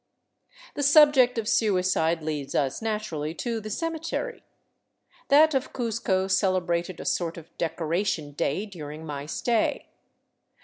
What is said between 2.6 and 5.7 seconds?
naturally to the cemetery. That